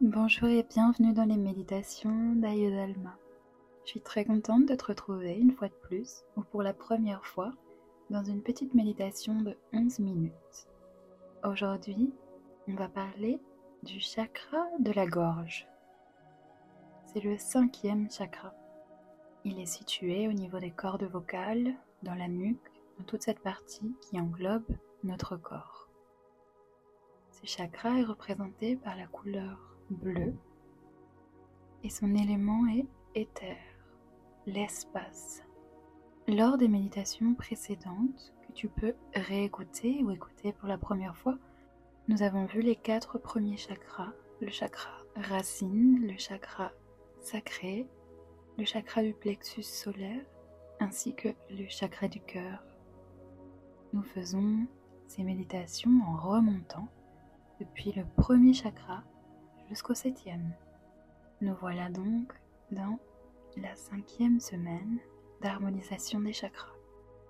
[0.00, 3.18] Bonjour et bienvenue dans les méditations d'Ayodalma.
[3.84, 7.26] Je suis très contente de te retrouver une fois de plus, ou pour la première
[7.26, 7.52] fois,
[8.08, 10.68] dans une petite méditation de 11 minutes.
[11.42, 12.12] Aujourd'hui,
[12.68, 13.40] on va parler
[13.82, 15.66] du chakra de la gorge.
[17.06, 18.54] C'est le cinquième chakra.
[19.44, 21.74] Il est situé au niveau des cordes vocales,
[22.04, 22.70] dans la nuque,
[23.00, 25.88] dans toute cette partie qui englobe notre corps.
[27.32, 30.34] Ce chakra est représenté par la couleur bleu
[31.84, 33.58] et son élément est éther,
[34.46, 35.42] l'espace.
[36.26, 41.38] Lors des méditations précédentes que tu peux réécouter ou écouter pour la première fois,
[42.08, 46.72] nous avons vu les quatre premiers chakras, le chakra racine, le chakra
[47.20, 47.86] sacré,
[48.56, 50.24] le chakra du plexus solaire
[50.80, 52.62] ainsi que le chakra du cœur.
[53.92, 54.66] Nous faisons
[55.06, 56.88] ces méditations en remontant
[57.60, 59.02] depuis le premier chakra
[59.68, 60.52] jusqu'au septième.
[61.40, 62.32] Nous voilà donc
[62.70, 62.98] dans
[63.56, 64.98] la cinquième semaine
[65.40, 66.72] d'harmonisation des chakras.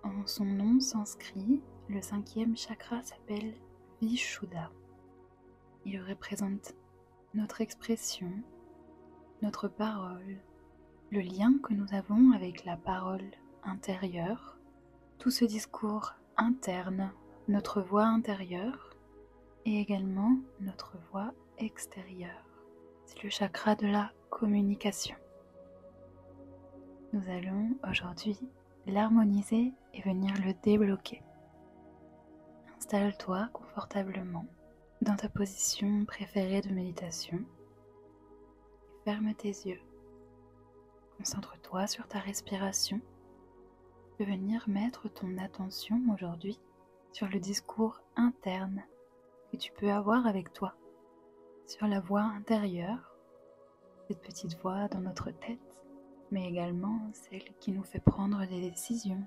[0.05, 3.55] En son nom sanskrit, le cinquième chakra s'appelle
[4.01, 4.71] Vishuddha.
[5.85, 6.75] Il représente
[7.35, 8.31] notre expression,
[9.43, 10.39] notre parole,
[11.11, 13.31] le lien que nous avons avec la parole
[13.65, 14.59] intérieure,
[15.19, 17.13] tout ce discours interne,
[17.49, 18.91] notre voix intérieure
[19.65, 22.45] et également notre voix extérieur.
[23.05, 25.17] C'est le chakra de la communication.
[27.13, 28.39] Nous allons aujourd'hui
[28.87, 31.23] l'harmoniser et venir le débloquer.
[32.77, 34.47] Installe-toi confortablement
[35.03, 39.81] dans ta position préférée de méditation et ferme tes yeux.
[41.17, 43.01] Concentre-toi sur ta respiration
[44.21, 46.59] et venir mettre ton attention aujourd'hui
[47.13, 48.83] sur le discours interne
[49.51, 50.75] que tu peux avoir avec toi
[51.69, 53.15] sur la voix intérieure,
[54.09, 55.79] cette petite voix dans notre tête,
[56.31, 59.23] mais également celle qui nous fait prendre des décisions,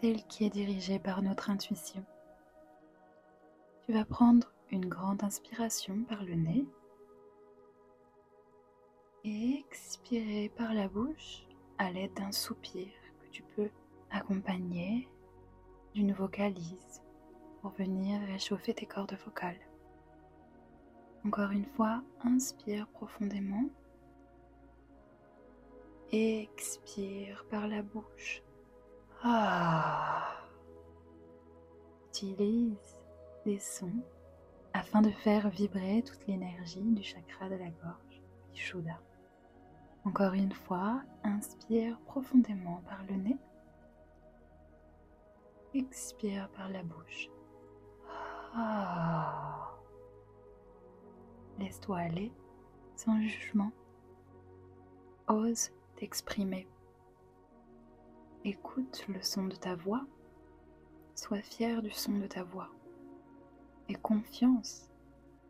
[0.00, 2.04] celle qui est dirigée par notre intuition.
[3.84, 6.64] Tu vas prendre une grande inspiration par le nez
[9.24, 11.44] et expirer par la bouche
[11.78, 12.86] à l'aide d'un soupir
[13.20, 13.70] que tu peux
[14.12, 15.08] accompagner
[15.92, 17.02] d'une vocalise
[17.60, 19.69] pour venir réchauffer tes cordes vocales.
[21.24, 23.64] Encore une fois, inspire profondément.
[26.12, 28.42] Expire par la bouche.
[29.22, 30.34] Ah.
[32.08, 32.96] Utilise
[33.44, 34.02] des sons
[34.72, 38.22] afin de faire vibrer toute l'énergie du chakra de la gorge,
[38.54, 38.98] Vishuddha.
[40.04, 43.36] Encore une fois, inspire profondément par le nez.
[45.74, 47.28] Expire par la bouche.
[51.70, 52.32] Laisse-toi aller
[52.96, 53.70] sans jugement.
[55.28, 56.66] Ose t'exprimer.
[58.44, 60.04] Écoute le son de ta voix.
[61.14, 62.70] Sois fier du son de ta voix.
[63.88, 64.90] Et confiance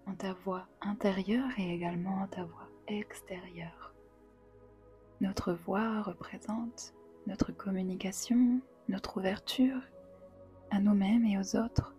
[0.06, 3.94] en ta voix intérieure et également en ta voix extérieure.
[5.22, 6.92] Notre voix représente
[7.26, 8.60] notre communication,
[8.91, 9.81] notre ouverture
[10.70, 11.94] à nous-mêmes et aux autres.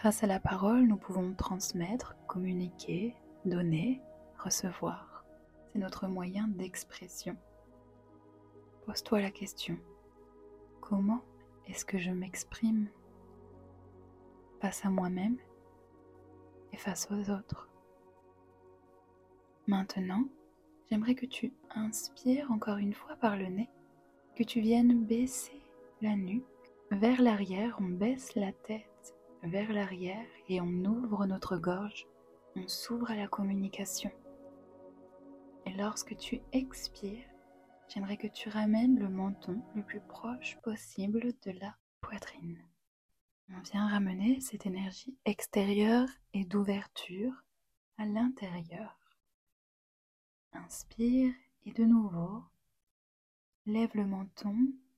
[0.00, 4.00] Grâce à la parole, nous pouvons transmettre, communiquer, donner,
[4.38, 5.24] recevoir.
[5.66, 7.36] C'est notre moyen d'expression.
[8.86, 9.76] Pose-toi la question.
[10.80, 11.20] Comment
[11.66, 12.86] est-ce que je m'exprime
[14.60, 15.36] face à moi-même
[16.72, 17.68] et face aux autres?
[19.66, 20.28] Maintenant,
[20.88, 23.68] j'aimerais que tu inspires encore une fois par le nez,
[24.36, 25.60] que tu viennes baisser
[26.02, 26.44] la nuque
[26.92, 28.87] vers l'arrière, on baisse la tête
[29.42, 32.06] vers l'arrière et on ouvre notre gorge,
[32.56, 34.10] on s'ouvre à la communication.
[35.66, 37.28] Et lorsque tu expires,
[37.88, 42.62] j'aimerais que tu ramènes le menton le plus proche possible de la poitrine.
[43.50, 47.32] On vient ramener cette énergie extérieure et d'ouverture
[47.96, 48.98] à l'intérieur.
[50.52, 51.32] Inspire
[51.64, 52.42] et de nouveau,
[53.66, 54.56] lève le menton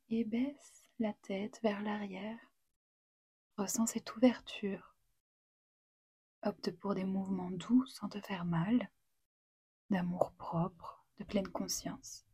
[0.08, 2.38] et baisse la tête vers l'arrière
[3.60, 4.96] Ressens cette ouverture.
[6.40, 8.90] Opte pour des mouvements doux sans te faire mal,
[9.90, 12.24] d'amour propre, de pleine conscience.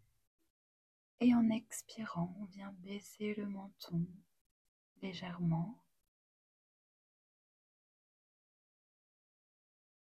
[1.19, 4.07] Et en expirant, on vient baisser le menton
[5.03, 5.83] légèrement.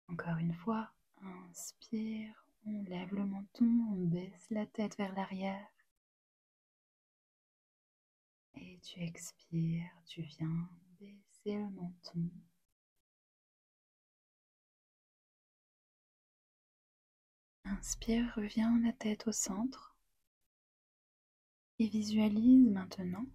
[0.09, 0.91] Encore une fois,
[1.21, 5.71] inspire, on lève le menton, on baisse la tête vers l'arrière.
[8.55, 10.69] Et tu expires, tu viens
[11.11, 12.29] baisser le menton.
[17.65, 19.95] Inspire, reviens la tête au centre
[21.79, 23.25] et visualise maintenant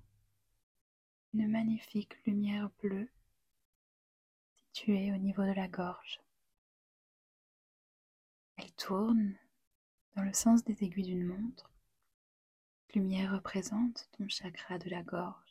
[1.35, 3.11] une magnifique lumière bleue
[4.56, 6.20] située au niveau de la gorge.
[8.56, 9.37] Elle tourne
[10.17, 11.70] dans le sens des aiguilles d'une montre.
[12.94, 15.47] lumière représente ton chakra de la gorge.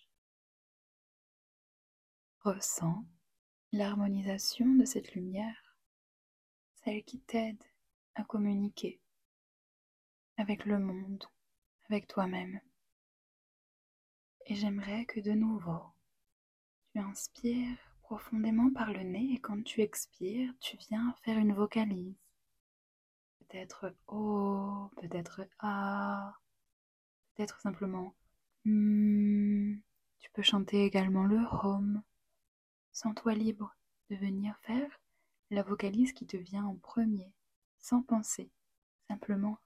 [2.48, 3.04] Ressens
[3.74, 5.76] l'harmonisation de cette lumière,
[6.76, 7.62] celle qui t'aide
[8.16, 9.02] à communiquer
[10.38, 11.26] avec le monde,
[11.90, 12.62] avec toi-même.
[14.46, 15.82] Et j'aimerais que de nouveau,
[16.94, 22.16] tu inspires profondément par le nez et quand tu expires, tu viens faire une vocalise.
[23.40, 26.34] Peut-être O, peut-être A,
[27.36, 28.16] peut-être simplement
[28.64, 29.76] hmm.
[30.20, 32.04] Tu peux chanter également le home.
[32.98, 33.76] Sens-toi libre
[34.10, 34.90] de venir faire
[35.52, 37.32] la vocalise qui te vient en premier,
[37.78, 38.50] sans penser.
[39.08, 39.60] Simplement,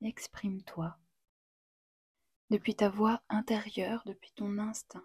[0.00, 0.96] exprime-toi
[2.48, 5.04] depuis ta voix intérieure, depuis ton instinct,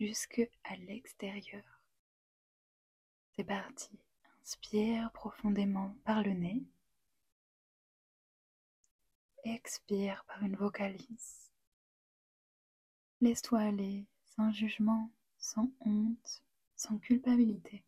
[0.00, 1.62] jusque à l'extérieur.
[3.36, 4.00] C'est parti.
[4.42, 6.64] Inspire profondément par le nez.
[9.44, 11.52] Expire par une vocalise.
[13.20, 15.08] Laisse-toi aller sans jugement,
[15.38, 16.42] sans honte,
[16.82, 17.84] sans culpabilité.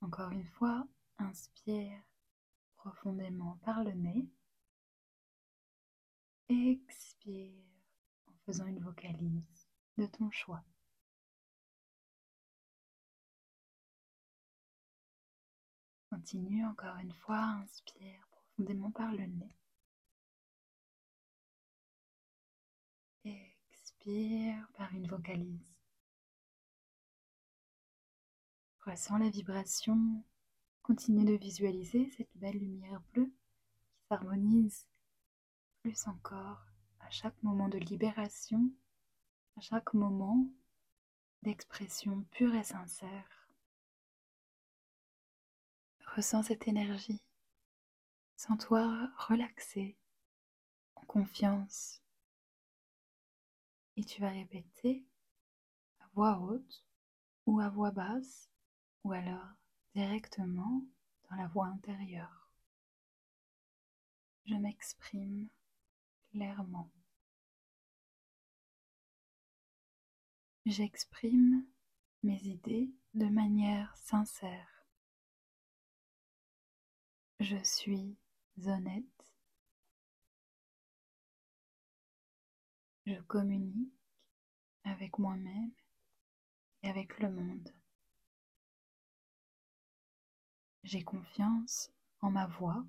[0.00, 0.88] Encore une fois,
[1.18, 2.02] inspire
[2.74, 4.26] profondément par le nez.
[6.48, 7.62] Expire
[8.44, 9.68] faisant une vocalise
[9.98, 10.64] de ton choix.
[16.10, 19.56] Continue encore une fois, inspire profondément par le nez.
[23.24, 25.71] Expire par une vocalise.
[28.84, 30.24] Ressens la vibration.
[30.82, 33.32] Continue de visualiser cette belle lumière bleue
[33.84, 34.88] qui s'harmonise
[35.82, 36.66] plus encore
[36.98, 38.72] à chaque moment de libération,
[39.56, 40.48] à chaque moment
[41.42, 43.48] d'expression pure et sincère.
[46.16, 47.22] Ressens cette énergie.
[48.34, 49.96] Sens-toi relaxé,
[50.96, 52.02] en confiance.
[53.94, 55.06] Et tu vas répéter
[56.00, 56.84] à voix haute
[57.46, 58.51] ou à voix basse
[59.04, 59.48] ou alors
[59.94, 60.82] directement
[61.28, 62.50] dans la voix intérieure.
[64.46, 65.48] Je m'exprime
[66.30, 66.90] clairement.
[70.66, 71.66] J'exprime
[72.22, 74.86] mes idées de manière sincère.
[77.40, 78.16] Je suis
[78.66, 79.04] honnête.
[83.06, 83.92] Je communique
[84.84, 85.72] avec moi-même
[86.84, 87.81] et avec le monde.
[90.84, 91.90] J'ai confiance
[92.20, 92.84] en ma voix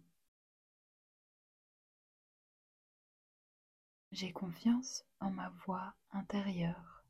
[4.11, 7.03] J'ai confiance en ma voix intérieure.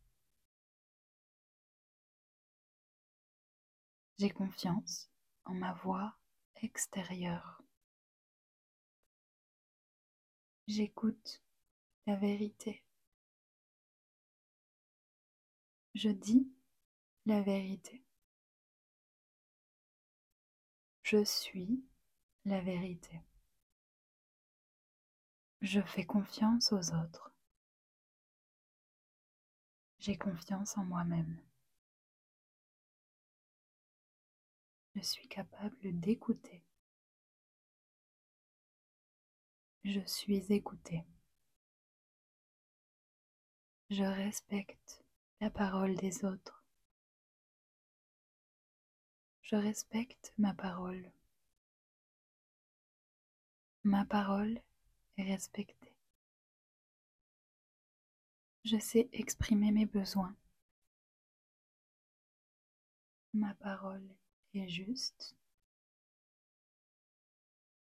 [4.18, 5.10] J'ai confiance
[5.44, 6.16] en ma voix
[6.62, 7.62] extérieure.
[10.68, 11.42] J'écoute
[12.08, 12.84] la vérité.
[15.96, 16.48] Je dis
[17.26, 18.03] la vérité.
[21.04, 21.84] Je suis
[22.46, 23.22] la vérité.
[25.62, 27.34] Je fais confiance aux autres.
[30.00, 31.38] J'ai confiance en moi-même.
[34.96, 36.64] Je suis capable d'écouter.
[39.84, 41.04] Je suis écouté.
[43.90, 45.04] Je respecte
[45.42, 46.63] la parole des autres.
[49.54, 51.12] Je respecte ma parole.
[53.84, 54.60] Ma parole
[55.16, 55.94] respecter.
[58.66, 60.36] Je sais exprimer mes besoins.
[63.36, 64.10] Ma parole
[64.56, 65.36] est juste.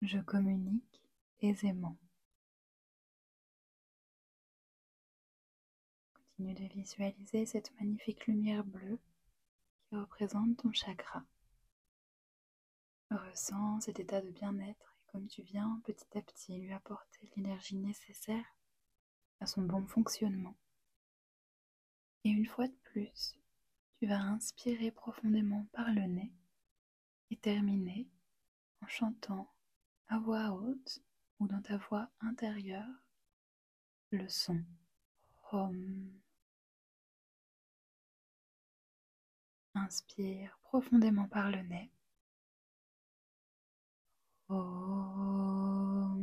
[0.01, 0.99] Je communique
[1.41, 1.95] aisément.
[6.15, 8.97] Continue de visualiser cette magnifique lumière bleue
[9.87, 11.23] qui représente ton chakra.
[13.11, 18.45] Ressens cet état de bien-être comme tu viens petit à petit lui apporter l'énergie nécessaire
[19.41, 20.55] à son bon fonctionnement.
[22.23, 23.37] Et une fois de plus,
[23.99, 26.31] tu vas inspirer profondément par le nez
[27.31, 28.07] et terminer
[28.81, 29.53] en chantant
[30.07, 31.01] à voix haute
[31.39, 32.87] ou dans ta voix intérieure
[34.11, 34.63] le son
[35.51, 36.13] Home.
[39.73, 41.91] Inspire profondément par le nez.
[44.51, 46.21] Hum.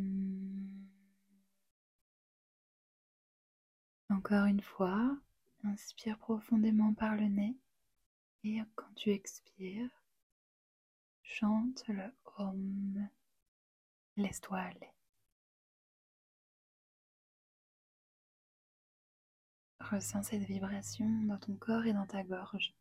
[4.10, 5.16] Encore une fois,
[5.64, 7.56] inspire profondément par le nez
[8.44, 9.90] et quand tu expires,
[11.22, 13.08] chante le Om.
[14.16, 14.90] Laisse-toi aller.
[19.80, 22.74] Ressens cette vibration dans ton corps et dans ta gorge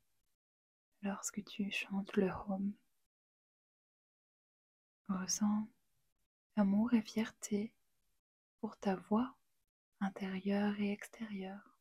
[1.04, 2.74] lorsque tu chantes le Om.
[5.10, 5.66] Ressens
[6.58, 7.72] amour et fierté
[8.60, 9.38] pour ta voix
[10.02, 11.78] intérieure et extérieure.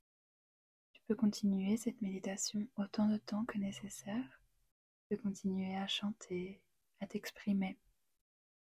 [0.92, 4.40] Tu peux continuer cette méditation autant de temps que nécessaire.
[5.00, 6.62] Tu peux continuer à chanter,
[7.00, 7.76] à t'exprimer.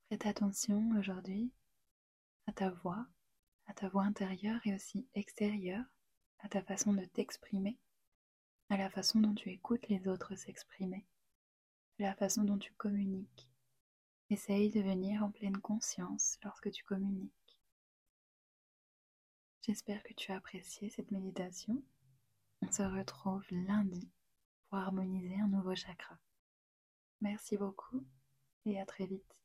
[0.07, 1.51] Prête attention aujourd'hui
[2.47, 3.05] à ta voix,
[3.67, 5.85] à ta voix intérieure et aussi extérieure,
[6.39, 7.77] à ta façon de t'exprimer,
[8.69, 11.05] à la façon dont tu écoutes les autres s'exprimer,
[11.99, 13.49] à la façon dont tu communiques.
[14.33, 17.59] Essaye de venir en pleine conscience lorsque tu communiques.
[19.61, 21.83] J'espère que tu as apprécié cette méditation.
[22.63, 24.09] On se retrouve lundi
[24.65, 26.17] pour harmoniser un nouveau chakra.
[27.21, 28.03] Merci beaucoup
[28.65, 29.42] et à très vite.